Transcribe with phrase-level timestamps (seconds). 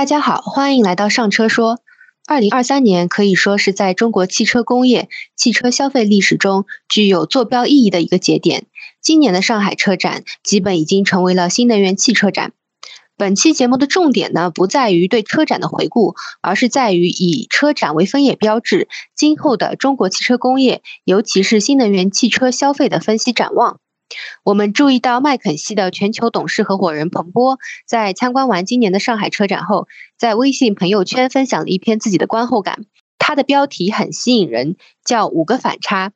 [0.00, 1.78] 大家好，欢迎来到上车说。
[2.26, 8.64] 二零二三年可以说是在中国汽车工业、汽车消费历史中具有坐标意义的一个节点。
[9.02, 12.52] 今年的上海车展基本已经成为了新能源汽车展。
[13.18, 23.80] 本期节目的重点呢，不在于对车展的回顾，而是在于以车展为分野标志，今后的中国汽车工业，尤其是新能源汽车消费的分析展望。
[24.42, 29.88] 我们注意到麦肯锡的全球董事合伙人彭波在参观完今年的上海车展后，
[30.18, 32.86] 在微信朋友圈分享了一篇自己的观后感。
[33.18, 36.12] 他的标题很吸引人，叫“五个反差”。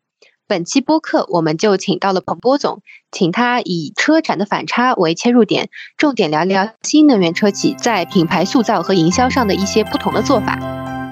[0.48, 11.03] 本期播客我们就请到了彭波总，请他以车展的反差为切入点，重点聊聊新能源车企在品牌塑造和营销上的一些不同的做法。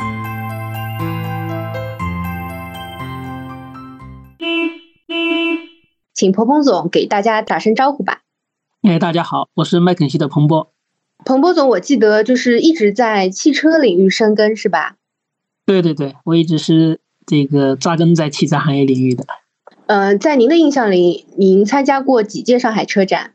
[6.23, 8.21] 请彭彭总给大家打声招呼吧。
[8.83, 10.73] 哎，大家好，我是麦肯锡的彭波。
[11.25, 14.95] 彭波总，我记得就是一直在汽车领域深耕，是吧？
[15.67, 19.27] 对对对，我一直是这个扎根在汽车行业领域的。
[19.87, 23.33] 呃，在您的印象里，您参加过几届上海车展？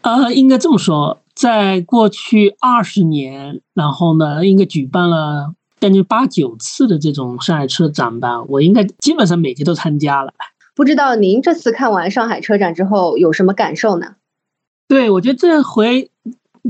[0.00, 10.34] 呃，应该这么说，在过去二十年，然后呢，应该举办了将近八九次的这种上海车展吧，我应该基本上每届都参加了。
[10.76, 14.16] 不知道您这次看完上海车展之后有什么感受呢？
[14.86, 16.10] 对，我觉得这回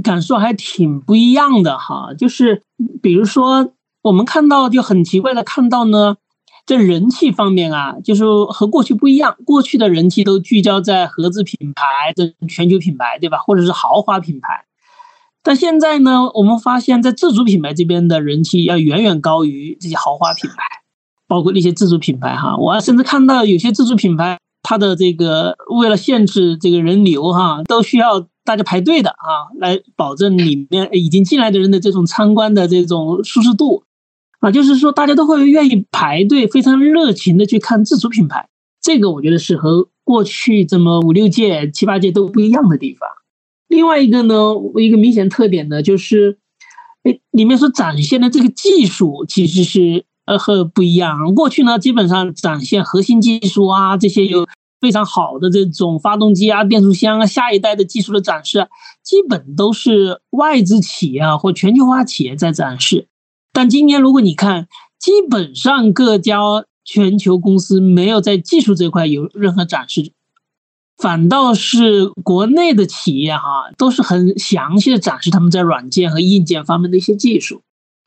[0.05, 2.15] 感受还挺不一样的哈。
[2.17, 2.63] 就是
[3.03, 6.19] 比如说，我们看到就很奇怪的看到呢，
[6.65, 9.37] 这人气方面啊，就是和过去不一样。
[9.45, 13.39] 过去的人气都聚焦在合资品牌的全球品牌，对吧？
[13.39, 14.67] 或者是豪华品牌。
[15.43, 20.57] 但现在呢，我们发现，在自主品牌这边的人气要远远高于这些豪华品牌。
[21.29, 33.83] 包括那些自主品牌哈，我甚至看到有些自主品牌，它的这个为了限制这个人流哈，都需要大家排队的啊，来保证里面已经进来的人的这种参观的这种舒适度
[34.39, 38.49] 啊，就是说大家都会愿意排队，非常热情的去看自主品牌。
[38.81, 43.09] 这个我觉得是和过去这么五六届、七八届都不一样的地方。
[43.67, 46.39] 另外一个呢，一个明显特点呢，就是
[47.03, 50.05] 哎，里面所展现的这个技术其实是。
[50.27, 51.35] 呃，和不一样。
[51.35, 54.47] 过去呢，基本上展现核心技术啊，这些有
[54.81, 58.69] 非常好的这种发动机啊、变速箱啊，下一代的技术的展示，
[59.03, 63.09] 基本都是外资企业啊或全球化企业在展示。
[63.53, 66.39] 但今年如果你看，基本上各家
[66.85, 70.13] 全球公司没有在技术这块有任何展示，
[70.99, 77.63] 反倒是国内的企业哈，都是很详细的展示他们在软件和硬件方面的一些技术。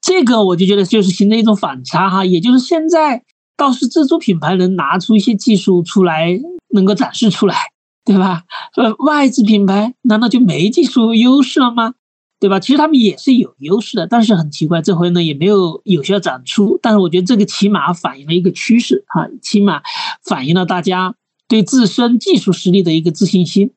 [0.09, 3.23] 这个我就觉得就是形成一种反差哈，也就是现在
[3.55, 6.39] 倒是自主品牌能拿出一些技术出来，
[6.71, 7.55] 能够展示出来，
[8.03, 8.41] 对吧？
[8.75, 11.93] 呃，外资品牌难道就没技术优势了吗？
[12.39, 12.59] 对吧？
[12.59, 16.79] 其实他们也是有优势的，但是很奇怪，这回呢也没有有效展出。
[16.81, 19.83] 但是我觉得这个起码反映了一个趋势哈，起码
[20.27, 21.13] 反映了大家
[21.47, 23.69] 对自身技术实力的一个自信心。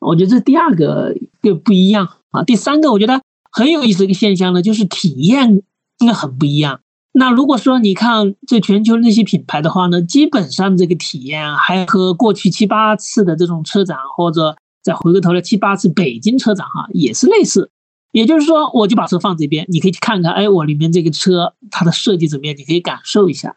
[0.00, 2.42] 我觉得这第二个个不一样啊。
[2.42, 5.62] 第三个，我觉得很有意思一个现象呢，就是体验。
[6.04, 6.80] 那很不一样。
[7.12, 17.70] 那如果说你看这全球那些品牌的话呢，基本上这个体验还和过去七八次的这种车展，或者再回过头来七八次北京车展哈，也是类似。
[18.12, 23.56] 也就是说，我就把车放这边，你可以去看看，哎，我里面这个车它的设计怎么样，你可以感受一下。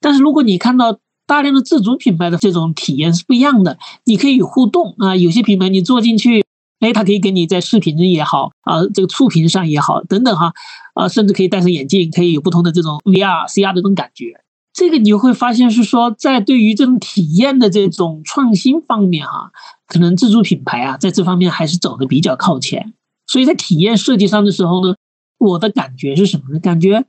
[0.00, 6.44] 但是如果你看到大量的自主品牌的这种体验是不一样的，你可以互动啊，有些品牌你坐进去。
[6.80, 10.52] 哎，它可以给你在视频也好啊，这个触屏上也好，等等哈，
[10.94, 14.40] 啊，甚至可以戴上眼镜，可以有不同的这种 VR、CR 的这种感觉。
[14.74, 19.50] 这个你就会发现是说，在对于这种体验的这种创新方面哈，
[19.86, 22.94] 可能自主品牌啊，在这方面还是走的比较靠前。
[23.26, 24.94] 所以在体验设计上的时候呢，
[25.38, 26.58] 我的感觉是什么呢？
[26.58, 27.04] 感觉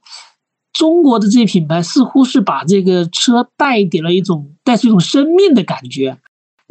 [0.74, 6.18] 中国的这些品牌似乎是把这个车带给了一种带出一种生命的感觉。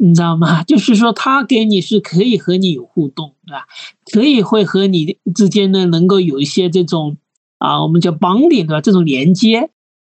[0.05, 0.61] 你知道吗？
[0.67, 3.65] 就是说，他给你是可以和你有互动，对吧？
[4.11, 7.15] 可以会和你之间呢，能够有一些这种
[7.57, 9.69] 啊，我们叫绑点的这种连接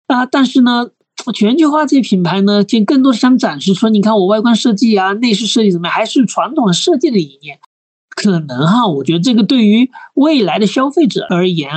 [0.07, 0.25] 啊。
[0.25, 0.89] 但是呢，
[1.33, 7.59] 全球化这些品牌呢，就更多是想展示说，你看我外观设计啊，内饰设计怎么样，还是传统的设计的理念。
[8.09, 11.69] 可能哈，我觉得这个对于未来的消费者而言，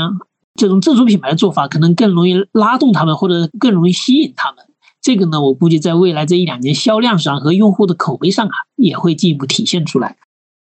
[0.56, 4.64] 这种自主品牌的做法可能更容易拉动他们，或者更容易吸引他们。
[5.02, 10.16] 这个呢，我估计在未来这一两年销量上和用户的口碑上啊，也会进一步体现出来。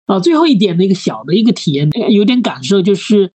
[0.06, 3.32] 啊，最后一点，那个小的一个体验，有点感受就是，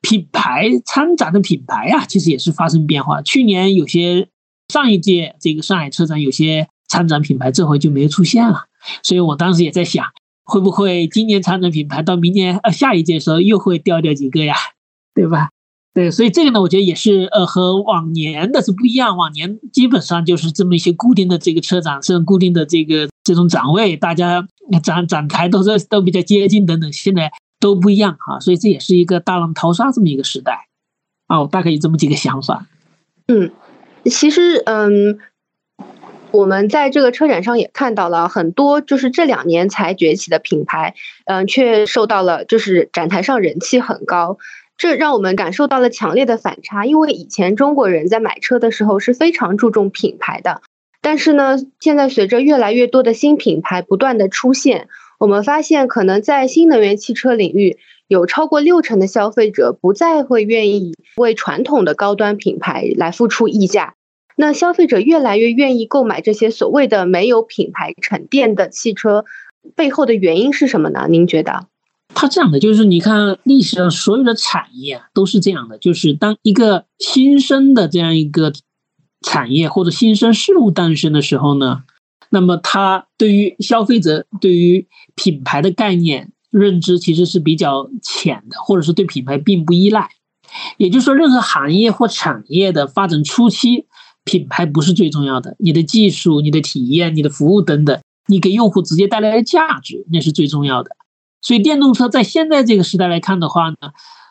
[0.00, 3.22] 品牌参展的品牌啊，其实也是发生变化。
[3.22, 4.28] 去年有些
[4.68, 8.66] 上一届这个上海车展有些参展品牌，这回就没有出现了。
[9.02, 10.06] 所以我当时也在想，
[10.44, 14.54] 会不会今年参展品牌到明年呃下一届时候又会掉掉几个呀？
[15.14, 15.50] 对吧？
[15.98, 19.16] 对，所以这个呢，我觉得也是呃和往年的是不一样。
[19.16, 24.46] 往年基本上就是这么一些固定的这个车长，是固定的这个这种展位，大家
[24.80, 26.92] 展展台都是都比较接近等等。
[26.92, 30.68] 现在都不一样哈，所以这也是一个大浪淘沙这么一个时代
[31.26, 31.40] 啊。
[31.40, 32.68] 我大概有这么几个想法。
[33.26, 33.50] 嗯，
[34.04, 35.18] 其实嗯。
[36.30, 40.94] 我们在这个车展上也看到了很多，就是这两年才崛起的品牌，
[41.24, 44.36] 嗯，却受到了就是展台上人气很高，
[44.78, 46.86] 这让我们感受到了强烈的反差。
[46.86, 50.62] 因为以前中国人在买车的时候是非常注重品牌的，
[51.02, 54.88] 但是呢，现在随着越来越多的新品牌不断的出现，
[55.18, 57.76] 我们发现可能在新能源汽车领域，
[58.06, 63.94] 有超过六成的消费者不再会愿意为传统的高端品牌来付出溢价。
[64.36, 69.24] 那消费者越来越愿意购买这些所谓的没有品牌沉淀的汽车，
[69.74, 71.06] 背后的原因是什么呢？
[71.10, 71.66] 您觉得？
[72.14, 78.52] 它这样的，就是你看历史上所有的产业都是这样的，就是当一个新生的这样一个
[79.20, 81.84] 产业或者新生事物诞生的时候呢，
[82.30, 90.10] 那么它对于消费者对于品牌的概念认知其实是比较浅的，或者是对品牌并不依赖。
[90.76, 93.86] 也就是说，任何行业或产业的发展初期。
[94.24, 100.90] 品牌不是最重要的，你的技术、你的体验、你的服务等等，你给用户直接带来的价值，那是最重要的。
[101.40, 103.76] 所以电动车在现在这个时代来看的话呢，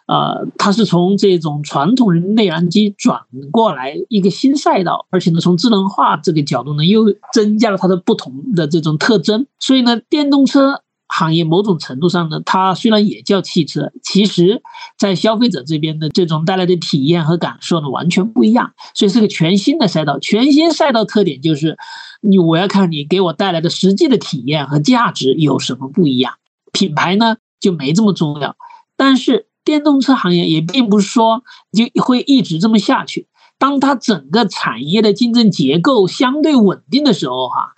[0.08, 3.22] 呃，它是从这种传统内燃机转
[3.52, 9.48] 过来一个新赛道，而且呢，从智能化这个角度呢，又增加了它的不同的这种特征。
[9.60, 10.84] 所以呢，电动车。
[11.10, 14.62] 行业某种程度上呢，它虽然也叫汽车，其实
[14.98, 18.74] 在消费者这边的这种带来的体验和感受呢，完全不一样。
[18.94, 21.78] 所以是个全新的赛道，全新赛道特点就是，
[22.20, 26.34] 你我要看你给我带来的实际的体验和价值有什么不一样。
[26.78, 28.56] 品牌呢就没这么重要，
[28.96, 31.42] 但是电动车行业也并不是说
[31.72, 33.28] 就会一直这么下去。
[33.58, 37.74] 当它整个产业的竞争结构相对稳定的时候，哈。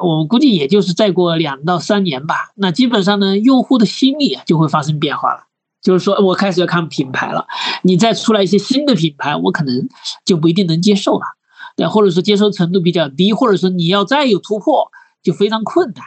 [0.00, 5.44] 我估计也就是再过两到三年吧，那基本上呢，用户的心理就会发生变化了。
[5.82, 7.46] 就是说我开始要看品牌了，
[7.82, 9.88] 你再出来一些新的品牌，我可能
[10.24, 11.26] 就不一定能接受了，
[11.76, 14.90] 对，或者说接受程度比较低，或者说你要再有突破
[15.22, 16.06] 就非常困难。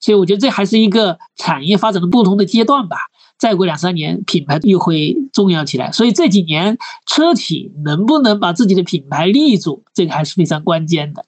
[0.00, 2.96] 所以我觉得这还是一个产业发展的不同的阶段吧。
[3.38, 5.92] 再过两三年，品牌又会重要起来。
[5.92, 6.76] 所以这几年
[7.06, 11.24] 车企能不能把自己的品牌立住，这个还是非常关键的。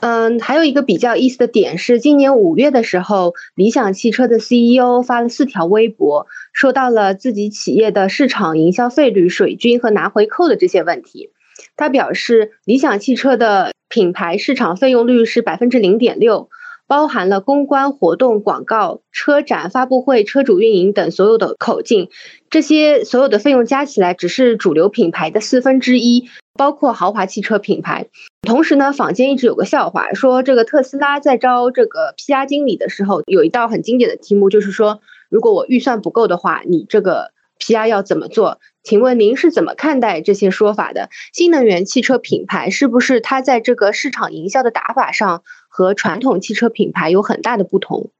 [0.00, 11.30] 嗯，还有一个比较意思的点是，今年五月的时候，理想汽车的 CEO 发了四条微博，说到了自己企业的市场营销费率水军和拿回扣的这些问题。
[11.76, 16.48] 他表示，理想汽车的品牌市场费用率是百分之零点六。
[16.88, 22.08] 包含了公关活动、广告、车展、发布会、车主运营等所有的口径，
[22.48, 28.06] 这些所有的费用加起来只是主流品牌的四分之一，包括豪华汽车品牌。
[28.40, 38.60] 同时呢，坊间一直有个笑话，说这个特斯拉在招这个 PR 经理的时候，有一道很经典的题目，就是说，如果我预算不够的话，你这个 PR 要怎么做？
[38.82, 41.10] 请问您是怎么看待这些说法的？
[41.32, 45.42] 新能源汽车品牌是不是它在这个市场营销的打法上？
[45.70, 48.10] 和传统汽车品牌有很大的不同，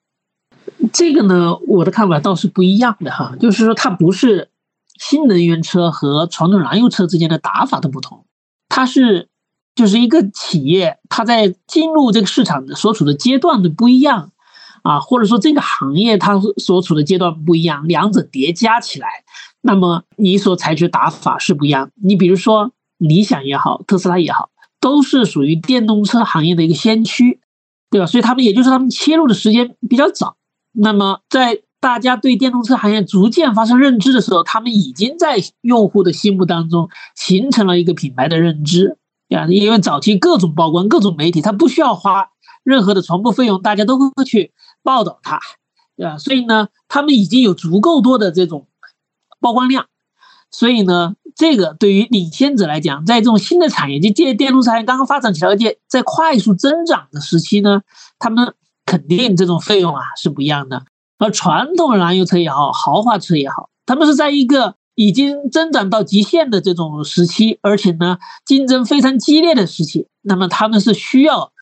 [0.92, 4.50] 这个呢，我的看法倒是不一样的哈，就是说它不是
[5.00, 8.26] 新能源车和传统燃油车之间的打法的不同，
[8.68, 9.28] 它是
[9.74, 14.30] 就是一个企业它在进入这个市场的所处的阶段的不一样
[14.88, 19.08] 啊，或者说这个行业它所处的阶段不一样，两者叠加起来，
[19.60, 21.90] 那么你所采取打法是不一样。
[22.02, 27.40] 你比如说理想也好，特斯拉也好，都是属于电动车行业的一个先驱。
[27.90, 28.06] 对吧？
[28.06, 30.36] 所以他们也就是他们切入的时间比较早。
[30.72, 38.98] 那么在大家对电动车行业逐渐发生认知的时候，他们已经在用户的心目当中形成了一个品牌的认知。
[39.34, 42.28] 啊，因为早期各种曝光、各种媒体，他不需要花
[42.62, 44.52] 任何的传播费用，大家都会去
[44.88, 45.38] 报道它，
[45.96, 46.16] 对吧？
[46.16, 48.66] 所以呢，他们已经有足够多的这种
[49.40, 49.86] 曝光量。
[50.50, 51.14] 所以呢。
[51.38, 57.82] 这个对于领先者来讲，在这种新的产业，就电电动车产业刚刚发展起来，而且在快速增长的时期呢，
[58.18, 58.54] 他们
[58.84, 60.84] 肯定这种费用啊是不一样的。
[61.16, 71.52] 而传统燃油车也好，豪华车也好，他们是在一个已经增长到极限的这种时期，而且呢竞争非常激烈的时期，那么他们是需要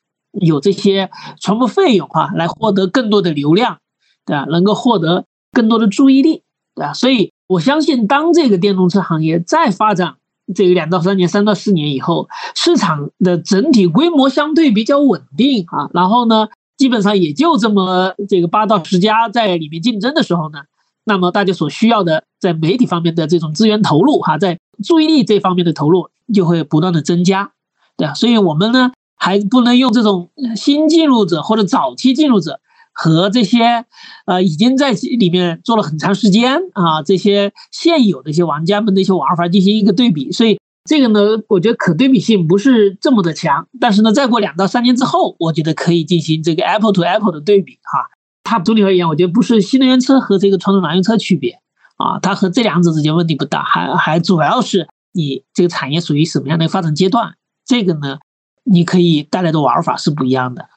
[0.40, 3.78] 有这些传播费用啊，来获得更多的流量，
[4.24, 4.44] 对吧？
[4.48, 6.42] 能够获得更多的注意力，
[6.74, 6.92] 对吧？
[6.92, 7.32] 所以。
[7.48, 10.16] 我相信，当这个电动车行业再发展
[10.52, 20.58] 这个两到三年、三到四年以后，市场的整体规模相对比较稳定啊，然后呢，基本上也就这么这个八到十家在里面竞争的时候呢，
[21.04, 27.52] 那么大家所需要的在媒体方面的这种资源投入哈，在注意力这方面的投入就会不断的增加，
[27.96, 28.14] 对吧？
[28.14, 32.60] 所以我们呢还不能用这种新进入者或者早期进入者
[32.92, 33.84] 和这些
[34.26, 40.58] 呃已经在里面做了很长时间啊这些现有的一些玩家们的一些玩法进行一个对比，所以。
[40.88, 48.08] 这个呢，我觉得可对比性不是这么的强，但是呢，再过两到三年之后，我觉得可以进行这个 Apple to Apple 的对比哈。
[48.44, 51.58] 它总体而言，我觉得不是新能源车和这个传统燃油车区别
[51.96, 57.34] 啊，它和这两者之间问题不大，还还主要是你这个产业属于什么样的发展阶段，
[57.66, 58.18] 这个呢，
[58.66, 60.68] 你可以带来的玩法是不一样的。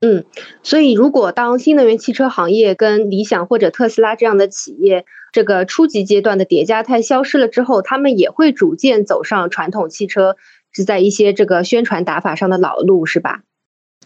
[0.00, 0.24] 嗯，
[0.62, 10.36] 所以如果当新能源汽车行业跟理想或者特斯拉这样的企业，这个初级阶段的叠加态消失了之后，他们也会逐渐走上传统汽车
[10.70, 13.40] 是在一些这个宣传打法上的老路，是吧？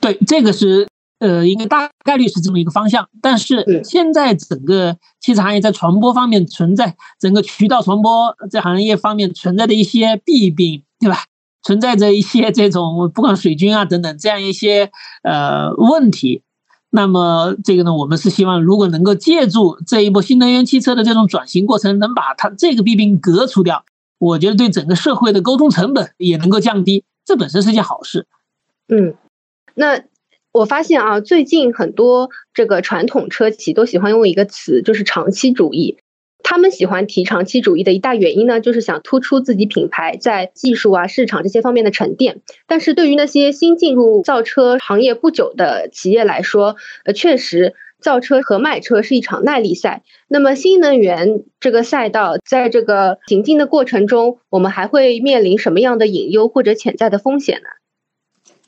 [0.00, 3.08] 对，这个是呃，应该大概率是这么一个方向。
[3.20, 11.18] 但是现在整个汽车行业在传播方面存在整个渠道传播这行业方面存在的一些弊病，对吧？
[11.62, 14.90] 存在着一些这种不管水军啊等等这样一些
[15.23, 16.42] 呃问题，
[16.90, 23.85] 那么这个呢，我们是希望如果能够借助这一波新能源汽车的这种转型过程，能把它这个弊病革除掉，
[24.19, 28.26] 我觉得对整个社会的沟通成本也能够降低，这本身是件好事。
[28.88, 29.14] 嗯，
[29.75, 30.02] 那
[30.52, 35.97] 我发现啊，最近很多这个传统车企都喜欢用一个词，就是长期主义。
[36.52, 42.42] 他们喜欢提长期主义的一大原因呢，就是想突出自己品牌在技术啊、市场这些方面的沉淀。
[42.66, 50.02] 但是对于那些新进入造车行业不久的企业来说，呃，确实造车和卖车是一场耐力赛。
[50.28, 57.68] 那么新能源这个赛道，在这个行进的过程中，我们还会面临什么样的隐忧或者潜在的风险呢？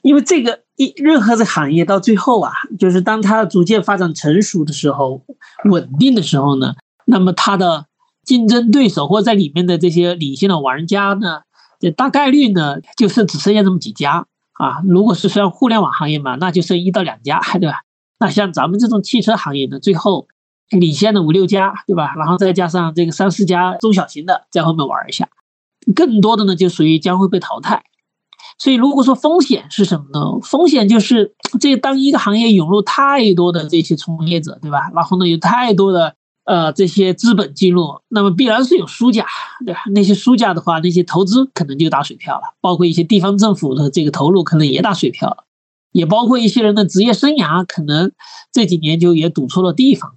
[0.01, 5.21] 因为这个一任何的行业到最后啊，就是当它逐渐发展成熟的时候、
[5.67, 6.73] 稳定的时候呢。
[7.07, 7.87] 那么它的
[8.25, 11.43] 竞争对手或在里面的这些领先的玩家呢，
[11.79, 14.81] 这大概率呢就是只剩下这么几家啊。
[14.87, 17.83] 如果是像互联网行业嘛，那就剩一到两家， 对吧？
[18.19, 20.27] 那像咱们这种汽车行业呢，最后
[20.71, 22.15] 领先的五六家，对吧？
[22.17, 25.29] 然后再加上这个三四家中小型的在后面玩一下，
[25.95, 27.83] 更多的呢就属于将会被淘汰。
[28.59, 30.41] 所以如果说风险是什么呢？
[30.43, 34.91] 风险就是这当一个行业涌入太多的这些从业者，对吧？
[34.95, 36.17] 然后呢有太多的。
[36.45, 39.27] 呃，这些资本进入，那么必然是有输家，
[39.65, 39.81] 对吧？
[39.93, 45.45] 那些输家的话，那些投资可能就打水漂了，包括一些地方政府的这个投入可能也打水漂了，
[45.93, 48.13] 也包括一些人的职业生涯可能
[48.53, 50.17] 这几年就也堵错了地方了。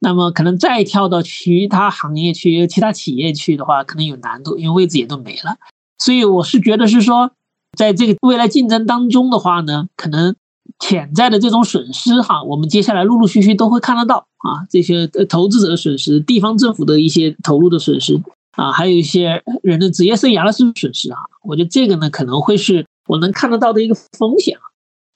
[0.00, 5.56] 那么可能再跳到其他行业去、其他企业去的话，可能有难度，因为位置也都没了。
[5.98, 7.30] 所以我是觉得是说，
[7.76, 10.34] 在这个未来竞争当中的话呢，可能。
[10.78, 18.20] 潜在的这种损失哈，我们接下来陆陆续续都会看得到啊，这些投资者的损失、地方政府的一些投入的损失
[18.52, 24.62] 啊，还有一些人的职业生涯的损失啊，我觉得这个呢可能会是我能看得到的一个风险啊。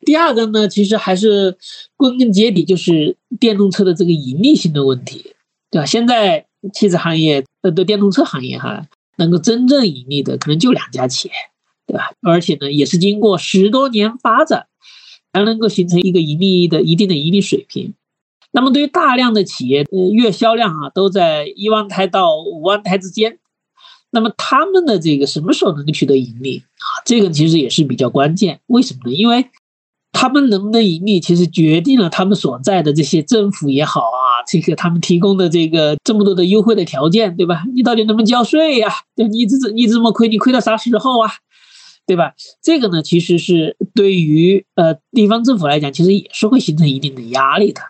[0.05, 1.57] 第二个呢，其实还是
[1.97, 5.35] 归根结底就是电动车的这个盈利性的问题，
[5.71, 5.87] 对吧？
[5.87, 11.35] 现在汽车行业呃的电动车行业哈，能够真正盈利的可能就两家企业，
[11.87, 12.13] 对吧？
[12.21, 14.67] 而且呢，也是经过十多年发展。
[15.33, 17.93] 才能够形成一个盈利的一定的盈利水平。
[18.57, 23.39] 那么，对于大量的企业，呃，月销量啊都在一万台到五万台之间。
[24.11, 27.03] 那么，他们的这个什么时候能够取得盈利啊？
[27.05, 28.61] 这个其实也是比较关键。
[28.69, 29.17] 为什么呢？
[29.17, 29.51] 因为
[30.13, 37.65] 他们能不能盈利，其实决定了他们所在的这些政府也好啊，这个他们提供的这个这么多的优惠的条件，对吧？
[37.75, 38.89] 你到底能不能交税呀？
[39.17, 41.29] 对，你这你这么亏，你亏到啥时候啊？
[42.07, 42.35] 对吧？
[42.63, 47.81] 这个呢，其实是对于呃地方政府来讲，其实也是会形成一定的压力的。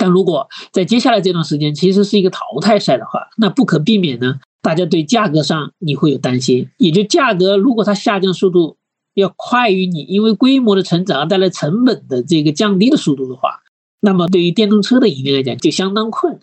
[0.00, 6.70] 但如果在接下来这段时间其实是一个淘汰赛的话，那不可避免呢，大家对价格上你会有担心。
[6.78, 8.78] 也就价格如果它下降速度
[9.12, 13.60] 要快于你因为规模的成长而带来成本的这个降低的速度的话，
[14.00, 16.42] 那么对于电动车的盈利来讲就相当困难。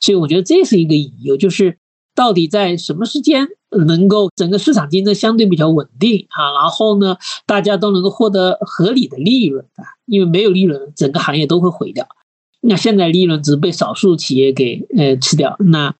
[0.00, 1.78] 所以我觉得这是一个隐忧，就是
[2.12, 3.46] 到底在什么时间？
[3.86, 12.06] 能够整个市场竞争相对比较稳定啊，然后呢，大家都能够获得合理的利润啊，因为没有利润，整个行业都会毁掉。
[12.60, 15.94] 那现在利润只被少数企业给呃吃掉，那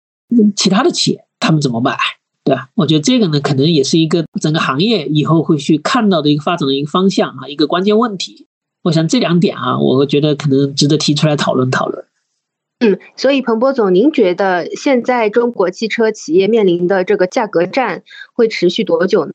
[0.56, 1.96] 其他的企业他们怎么办？
[2.42, 2.70] 对吧？
[2.74, 8.46] 我觉得这个呢，可能也是一个整个行业以后会去看到的一个发展的一个方向啊，一个关键问题。
[8.82, 12.04] 我想这两点啊，我觉得可能值得提出来讨论讨论。
[12.78, 19.32] 嗯，所以彭博总，您觉得现在中国汽车企业面临的这个价格战会持续多久呢？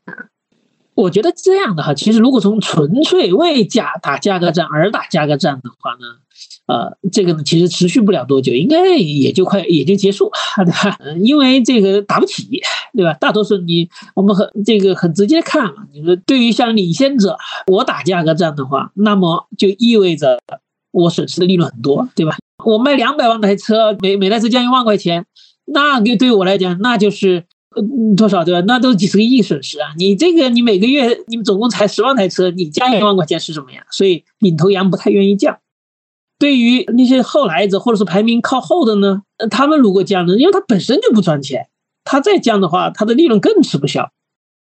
[0.94, 6.06] 我觉得这样的哈，其实如果从纯粹为价打价格战而打价格战的话呢，
[6.66, 10.30] 呃，这个呢其实持续不了多久，应该也就快也就结束，
[10.64, 10.98] 对吧？
[11.22, 12.60] 因为这个打不起，
[12.92, 13.14] 对吧？
[13.14, 20.38] 大多数你我们很这个很直接看啊，你说对于像领先者，我打价格战的话，那么就意味着
[20.90, 22.36] 我损失的利润很多，对吧？
[22.64, 25.24] 我卖两百万台车，每每台车将一万块钱，
[25.64, 27.44] 那对对我来讲，那就是。
[27.74, 27.82] 呃，
[28.16, 28.60] 多少对吧？
[28.66, 29.88] 那都是几十个亿损失啊！
[29.96, 33.84] 你这个，你每个月你们总共才十万台车，你降一万块钱是什么呀？
[33.90, 35.58] 所以领头羊不太愿意降。
[36.38, 41.68] 对于那些后来者或者是排名靠后的呢，他们如果降呢，因为他本身就不赚钱，
[42.04, 44.10] 他再降的话，他的利润更吃不消。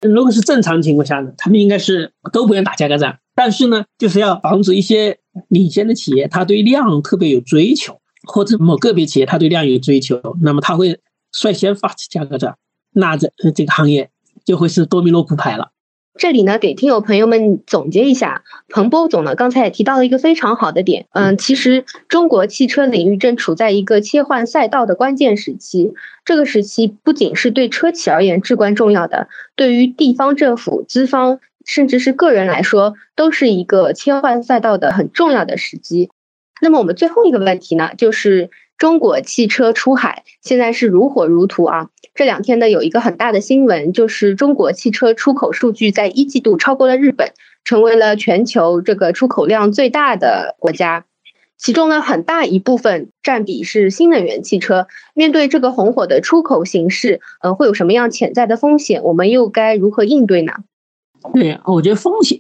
[0.02, 5.18] 如果是正常情况下呢，他们应该是都不愿打价格战，但是呢，就是要防止一些
[5.50, 11.00] 领先的企业，他对量特别有追求，或者某个别企业他对量有追求，那么他会
[11.32, 12.56] 率先发起价格战。
[12.96, 14.10] 那这这个行业
[14.44, 15.72] 就会是多米诺骨牌了。
[16.18, 25.94] 这里呢，给听友朋友们总结一下，彭波总呢刚才也提到了一个非常好的点，嗯，其实中国汽车领域正处在一个切换赛道的关键时期。
[26.24, 36.10] 这个时期不仅是对车企而言至关重要的，对于地方政府、资方甚至是个人来说，都是一个切换赛道的很重要的时机。
[36.62, 41.90] 那么我们最后一个问题呢，就是中国汽车出海现在是如火如荼啊。
[42.14, 51.06] 这两天呢，有一个很大的新闻，就是中国汽车出口数据在一季度超过了日本，成为了全球这个出口量最大的国家。
[51.58, 54.88] 其中呢，很大一部分占比是新能源汽车。
[55.14, 59.04] 面对这个红火的出口形势，呃，会有什么样潜在的风险？
[59.04, 60.54] 我们又该如何应对呢？
[61.34, 62.40] 对，我觉得风险，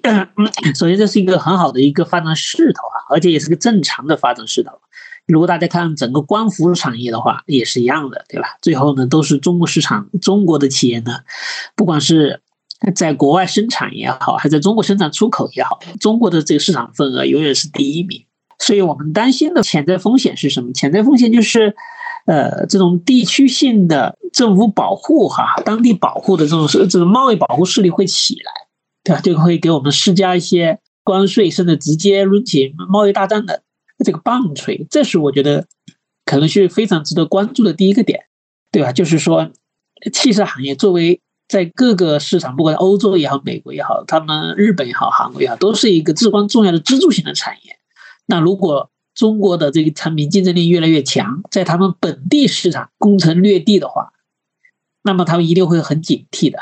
[0.77, 4.73] 首先这是一个很好的一个发展势头啊，而且也是个正常的发展势头。
[5.27, 8.57] 如果大家看整个光伏产业的话，也是一样的，对吧？
[8.61, 11.21] 最后呢，都是中国市场，中国的企业呢，
[11.75, 12.41] 不管是
[12.93, 18.23] 在国外生产也好，还在中国生产出口也好，中国的这个市场份额永远是第一名。
[18.59, 20.71] 所以我们担心的潜在风险是什么？
[20.73, 21.75] 潜在风险就是，
[22.25, 28.51] 呃，这种地区性的政府保护哈，当地保护的这种这种贸易保护势力会起来，
[29.03, 29.21] 对吧？
[29.21, 33.63] 就会给我们施加一些关税，甚至直接抡起贸易大战的。
[34.03, 35.67] 这个棒槌，这是我觉得
[36.25, 38.25] 可能是非常值得关注的第一个点，
[38.71, 38.91] 对吧？
[38.91, 39.51] 就是说，
[40.11, 47.77] 汽车行业作为在各个市场，不管欧洲也好、美国也好，他们日本也好、韩国也好，都是一个至关重要的支柱性的产业。
[48.25, 54.11] 那如果中国的这个产品竞争力越来越强，在他们本地市场攻城略地的话，
[55.03, 56.57] 那么他们一定会很警惕的，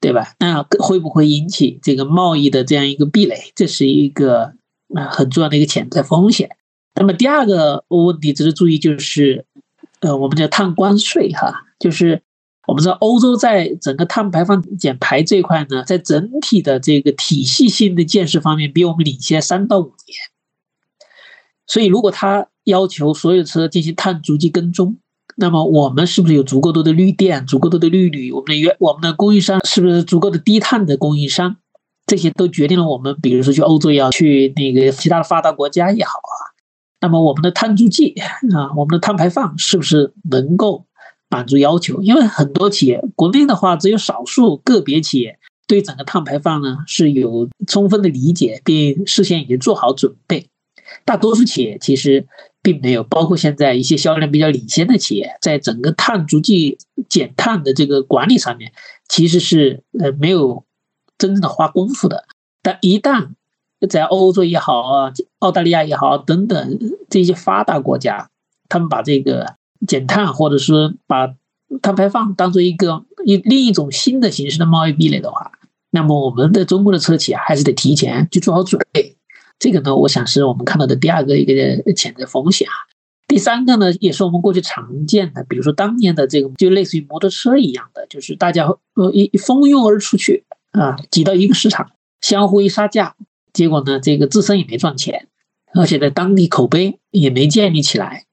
[0.00, 0.34] 对吧？
[0.40, 3.52] 那会不会引起这个贸易的这样一个壁垒？
[3.54, 4.54] 这是一个
[4.94, 6.56] 啊很重要的一个潜在风险。
[6.98, 9.44] 那么第二个问题值得注意就是，
[10.00, 12.22] 呃，我们叫碳关税哈，就是
[12.66, 20.18] 我们知道欧洲在整个碳排放减排这一块呢，在整体的这个体系性的建设方面比我们领先三到五年，
[21.66, 24.96] 所以如果他要求所有车进行碳足迹跟踪，
[25.36, 28.32] 那么我们是不是有足够多的绿电、足够多的绿铝？
[28.32, 31.56] 我们的原我们的供应商是不是足够的低碳的供应商？
[32.06, 36.55] 这些都决定了我们，比如说去欧洲也好，去那个其他的发达国家也好啊。
[37.00, 38.14] 那么我们的碳足迹
[38.54, 40.86] 啊，我们的碳排放是不是能够
[41.28, 42.00] 满足要求？
[42.02, 50.48] 因为很多企业，国内的话只有少数个别企业对整个碳排放呢是有充分的理解，并事先已经做好准备。
[51.04, 52.26] 大多数企业其实
[52.62, 56.78] 并没有，包括现在一些销量比较领先的企业，在整个碳足迹
[57.08, 58.72] 减碳的这个管理上面，
[59.08, 60.64] 其实是呃没有
[61.18, 62.24] 真正的花功夫的。
[62.62, 63.30] 但一旦
[63.86, 68.28] 在欧洲也好啊，澳大利亚也好等等这些发达国家，
[68.68, 69.54] 他们把这个
[69.86, 71.34] 减碳或者说把
[71.82, 75.52] 碳排放当做一个一另一种新的形式的贸易壁垒的话，
[75.90, 79.16] 那么我们的中国的车企啊，还是得提前去做好准备。
[79.58, 82.74] 这个呢，我想是我们看到的第二个一个潜在风险啊。
[83.26, 93.16] 第三个呢，也是我们过去常见的，比如说当年的这个就类似于摩托车一样的，就是大家呃一蜂拥而出去啊，挤到一个市场，相互一杀价。
[93.56, 95.28] 结果呢，这个自身也没赚钱，
[95.72, 98.26] 而且在当地口碑也没建立起来，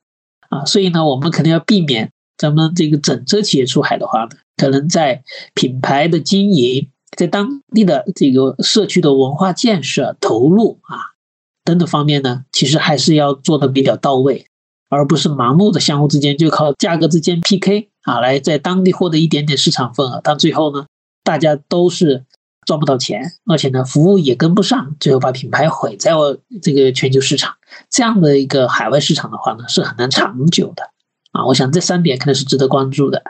[0.49, 11.15] 啊，所以呢，我们肯定要避免咱们这个整车企业出海的话呢，可能在品牌的经营，在当地的这个社区的文化建设投入啊
[11.63, 14.47] 等等方面呢，其实还是要做的比较到位，
[14.89, 20.85] 而不是盲目的相互之间就靠价格之间 PK 啊，来在当地获得一点点市场份额，到最后呢，
[21.23, 22.25] 大家都是。
[22.65, 27.55] 赚不到钱，而且呢，服务也跟不上，最后把品牌毁在我这个全球市场。
[27.89, 30.91] 这样的一个海外市场的话呢，是很难长久的
[31.31, 31.45] 啊。
[31.45, 33.23] 我想这三点肯定是值得关注的。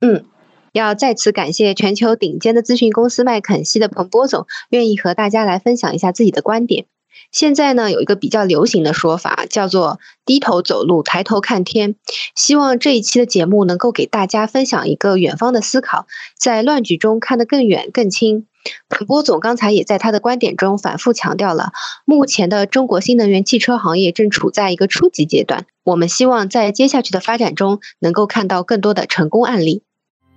[0.00, 0.24] 嗯，
[0.72, 6.86] 要再次感谢全球顶尖的咨询公司麦肯锡的彭波总，愿意和大家来分享一下自己的观点。
[7.30, 11.96] 现在呢，有一个比较流行的说法，叫做“低头走路，抬头看天”。
[12.36, 16.06] 希望这一期的节目能够给大家分享一个远方的思考，
[16.38, 18.46] 在乱局中看得更远更清。
[18.88, 21.72] 彭波总刚才也在他的观点中反复强调了，
[22.04, 29.82] 目前的中国新能源汽车行业正处在一个初级阶段，我们希望在接下去的发展中能够看到更多的成功案例。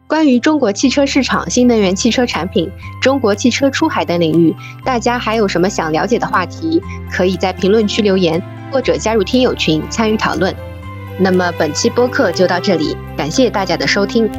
[0.08, 2.70] 关于中国汽车市场、新能源汽车产品、
[3.02, 6.80] 中国汽车出海等领域，大家还有什么想了解的话题，
[7.12, 8.42] 可以在评论区留言，
[8.72, 10.56] 或者加入听友群参与讨论。
[11.18, 14.30] 那么本期播客就到这里，感谢大家的收听。